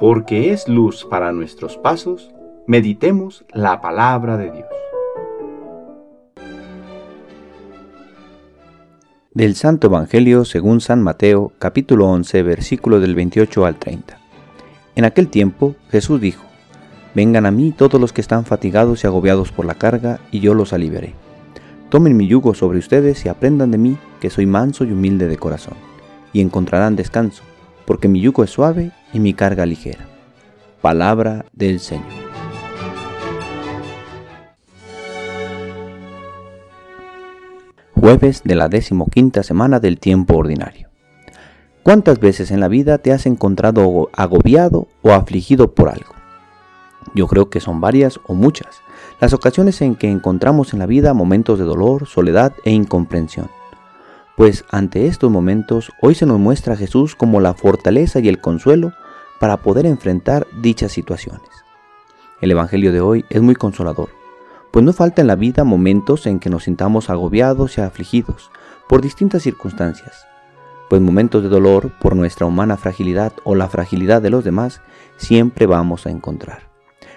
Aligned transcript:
porque 0.00 0.50
es 0.50 0.66
luz 0.66 1.04
para 1.04 1.30
nuestros 1.30 1.76
pasos, 1.76 2.30
meditemos 2.66 3.44
la 3.52 3.82
palabra 3.82 4.38
de 4.38 4.50
Dios. 4.50 4.66
Del 9.34 9.54
Santo 9.56 9.88
Evangelio 9.88 10.46
según 10.46 10.80
San 10.80 11.02
Mateo, 11.02 11.52
capítulo 11.58 12.08
11, 12.08 12.42
versículo 12.42 12.98
del 12.98 13.14
28 13.14 13.66
al 13.66 13.76
30. 13.76 14.18
En 14.96 15.04
aquel 15.04 15.28
tiempo 15.28 15.76
Jesús 15.90 16.18
dijo, 16.18 16.44
Vengan 17.14 17.44
a 17.44 17.50
mí 17.50 17.70
todos 17.70 18.00
los 18.00 18.14
que 18.14 18.22
están 18.22 18.46
fatigados 18.46 19.04
y 19.04 19.06
agobiados 19.06 19.52
por 19.52 19.66
la 19.66 19.74
carga, 19.74 20.20
y 20.30 20.40
yo 20.40 20.54
los 20.54 20.72
aliviaré. 20.72 21.12
Tomen 21.90 22.16
mi 22.16 22.26
yugo 22.26 22.54
sobre 22.54 22.78
ustedes 22.78 23.26
y 23.26 23.28
aprendan 23.28 23.70
de 23.70 23.78
mí, 23.78 23.98
que 24.18 24.30
soy 24.30 24.46
manso 24.46 24.84
y 24.84 24.92
humilde 24.92 25.28
de 25.28 25.36
corazón, 25.36 25.74
y 26.32 26.40
encontrarán 26.40 26.96
descanso 26.96 27.42
porque 27.86 28.08
mi 28.08 28.20
yugo 28.20 28.44
es 28.44 28.50
suave 28.50 28.92
y 29.12 29.20
mi 29.20 29.34
carga 29.34 29.66
ligera. 29.66 30.06
Palabra 30.80 31.44
del 31.52 31.80
Señor. 31.80 32.06
Jueves 37.94 38.42
de 38.44 38.54
la 38.54 38.68
decimoquinta 38.68 39.42
semana 39.42 39.78
del 39.78 39.98
tiempo 39.98 40.36
ordinario. 40.36 40.88
¿Cuántas 41.82 42.18
veces 42.18 42.50
en 42.50 42.60
la 42.60 42.68
vida 42.68 42.98
te 42.98 43.12
has 43.12 43.26
encontrado 43.26 44.10
agobiado 44.12 44.88
o 45.02 45.12
afligido 45.12 45.74
por 45.74 45.88
algo? 45.88 46.14
Yo 47.14 47.26
creo 47.26 47.50
que 47.50 47.60
son 47.60 47.80
varias 47.80 48.20
o 48.26 48.34
muchas 48.34 48.82
las 49.20 49.34
ocasiones 49.34 49.80
en 49.82 49.96
que 49.96 50.10
encontramos 50.10 50.72
en 50.72 50.78
la 50.78 50.86
vida 50.86 51.12
momentos 51.12 51.58
de 51.58 51.66
dolor, 51.66 52.06
soledad 52.06 52.54
e 52.64 52.70
incomprensión. 52.70 53.50
Pues 54.36 54.64
ante 54.70 55.06
estos 55.06 55.30
momentos 55.30 55.92
hoy 56.00 56.14
se 56.14 56.26
nos 56.26 56.38
muestra 56.38 56.74
a 56.74 56.76
Jesús 56.76 57.14
como 57.14 57.40
la 57.40 57.54
fortaleza 57.54 58.20
y 58.20 58.28
el 58.28 58.40
consuelo 58.40 58.92
para 59.38 59.58
poder 59.58 59.86
enfrentar 59.86 60.46
dichas 60.60 60.92
situaciones. 60.92 61.48
El 62.40 62.50
Evangelio 62.50 62.92
de 62.92 63.00
hoy 63.00 63.24
es 63.28 63.42
muy 63.42 63.54
consolador, 63.54 64.10
pues 64.70 64.84
no 64.84 64.92
falta 64.92 65.20
en 65.20 65.26
la 65.26 65.36
vida 65.36 65.64
momentos 65.64 66.26
en 66.26 66.38
que 66.38 66.50
nos 66.50 66.64
sintamos 66.64 67.10
agobiados 67.10 67.76
y 67.76 67.80
afligidos 67.80 68.50
por 68.88 69.02
distintas 69.02 69.42
circunstancias, 69.42 70.26
pues 70.88 71.02
momentos 71.02 71.42
de 71.42 71.48
dolor 71.48 71.92
por 72.00 72.16
nuestra 72.16 72.46
humana 72.46 72.76
fragilidad 72.76 73.32
o 73.44 73.54
la 73.54 73.68
fragilidad 73.68 74.22
de 74.22 74.30
los 74.30 74.44
demás 74.44 74.80
siempre 75.16 75.66
vamos 75.66 76.06
a 76.06 76.10
encontrar. 76.10 76.70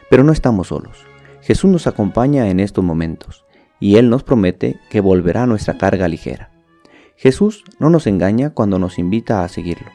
Pero 0.10 0.24
no 0.24 0.32
estamos 0.32 0.68
solos. 0.68 1.06
Jesús 1.42 1.72
nos 1.72 1.88
acompaña 1.88 2.50
en 2.50 2.60
estos 2.60 2.84
momentos 2.84 3.46
y 3.80 3.96
Él 3.96 4.10
nos 4.10 4.24
promete 4.24 4.80
que 4.90 5.02
volverá 5.02 5.46
nuestra 5.46 5.78
carga 5.78 6.08
ligera. 6.08 6.53
Jesús 7.24 7.64
no 7.80 7.90
nos 7.90 8.06
engaña 8.06 8.50
cuando 8.50 8.80
nos 8.80 9.00
invita 9.00 9.46
a 9.46 9.48
seguirlo, 9.48 9.90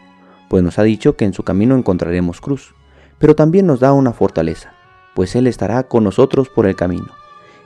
pues 0.49 0.65
nos 0.65 0.79
ha 0.79 0.83
dicho 0.83 1.15
que 1.15 1.27
en 1.27 1.35
su 1.35 1.43
camino 1.43 1.77
encontraremos 1.77 2.41
cruz, 2.41 2.75
pero 3.19 3.37
también 3.37 3.67
nos 3.67 3.81
da 3.81 3.93
una 3.93 4.15
fortaleza, 4.15 4.73
pues 5.15 5.37
Él 5.37 5.47
estará 5.47 5.83
con 5.83 6.05
nosotros 6.05 6.49
por 6.49 6.65
el 6.65 6.75
camino. 6.75 7.09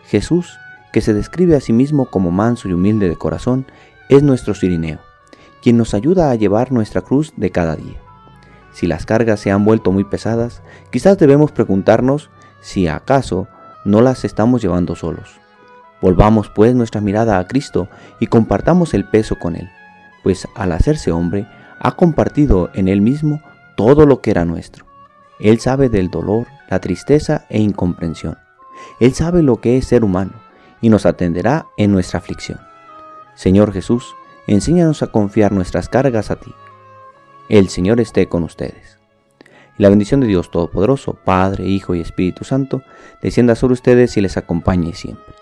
Jesús, 0.06 0.58
que 0.92 1.00
se 1.00 1.14
describe 1.14 1.54
a 1.54 1.60
sí 1.60 1.72
mismo 1.72 2.06
como 2.06 2.32
manso 2.32 2.68
y 2.68 2.72
humilde 2.72 3.08
de 3.08 3.14
corazón, 3.14 3.66
es 4.08 4.24
nuestro 4.24 4.52
Sirineo, 4.54 4.98
quien 5.62 5.76
nos 5.76 5.94
ayuda 5.94 6.32
a 6.32 6.34
llevar 6.34 6.72
nuestra 6.72 7.02
cruz 7.02 7.32
de 7.36 7.52
cada 7.52 7.76
día. 7.76 8.00
Si 8.72 8.88
las 8.88 9.06
cargas 9.06 9.38
se 9.38 9.52
han 9.52 9.64
vuelto 9.64 9.92
muy 9.92 10.02
pesadas, 10.02 10.60
quizás 10.90 11.18
debemos 11.18 11.52
preguntarnos 11.52 12.30
si 12.62 12.88
acaso 12.88 13.46
no 13.84 14.00
las 14.00 14.24
estamos 14.24 14.60
llevando 14.60 14.96
solos. 14.96 15.41
Volvamos 16.02 16.50
pues 16.50 16.74
nuestra 16.74 17.00
mirada 17.00 17.38
a 17.38 17.46
Cristo 17.46 17.88
y 18.18 18.26
compartamos 18.26 18.92
el 18.92 19.04
peso 19.04 19.38
con 19.38 19.54
Él, 19.54 19.70
pues 20.24 20.48
al 20.56 20.72
hacerse 20.72 21.12
hombre 21.12 21.46
ha 21.78 21.92
compartido 21.92 22.70
en 22.74 22.88
Él 22.88 23.00
mismo 23.00 23.40
todo 23.76 24.04
lo 24.04 24.20
que 24.20 24.32
era 24.32 24.44
nuestro. 24.44 24.84
Él 25.38 25.60
sabe 25.60 25.88
del 25.88 26.10
dolor, 26.10 26.48
la 26.68 26.80
tristeza 26.80 27.46
e 27.48 27.60
incomprensión. 27.60 28.36
Él 28.98 29.14
sabe 29.14 29.42
lo 29.42 29.60
que 29.60 29.76
es 29.76 29.86
ser 29.86 30.04
humano 30.04 30.32
y 30.80 30.88
nos 30.88 31.06
atenderá 31.06 31.66
en 31.76 31.92
nuestra 31.92 32.18
aflicción. 32.18 32.60
Señor 33.36 33.72
Jesús, 33.72 34.14
enséñanos 34.48 35.02
a 35.04 35.06
confiar 35.06 35.52
nuestras 35.52 35.88
cargas 35.88 36.32
a 36.32 36.36
ti. 36.36 36.52
El 37.48 37.68
Señor 37.68 38.00
esté 38.00 38.28
con 38.28 38.42
ustedes. 38.42 38.98
Y 39.78 39.82
la 39.82 39.88
bendición 39.88 40.20
de 40.20 40.26
Dios 40.26 40.50
Todopoderoso, 40.50 41.14
Padre, 41.24 41.64
Hijo 41.66 41.94
y 41.94 42.00
Espíritu 42.00 42.44
Santo, 42.44 42.82
descienda 43.22 43.54
sobre 43.54 43.74
ustedes 43.74 44.16
y 44.16 44.20
les 44.20 44.36
acompañe 44.36 44.94
siempre. 44.94 45.41